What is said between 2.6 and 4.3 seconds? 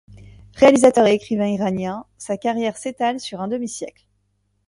s'étale sur un demi-siècle.